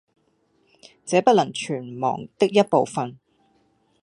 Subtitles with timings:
[1.05, 3.19] 這不能全忘的一部分，